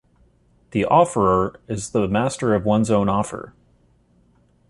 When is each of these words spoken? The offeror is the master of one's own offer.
The 0.71 0.83
offeror 0.89 1.57
is 1.67 1.91
the 1.91 2.07
master 2.07 2.55
of 2.55 2.65
one's 2.65 2.89
own 2.89 3.07
offer. 3.07 3.53